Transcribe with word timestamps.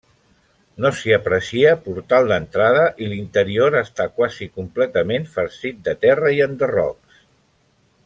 No 0.85 0.89
s'hi 0.99 1.11
aprecia 1.17 1.73
portal 1.87 2.31
d'entrada 2.31 2.87
i 3.05 3.11
l'interior 3.13 3.79
està 3.83 4.09
quasi 4.17 4.51
completament 4.59 5.31
farcit 5.37 5.87
de 5.91 5.99
terra 6.07 6.37
i 6.41 6.45
enderrocs. 6.51 7.25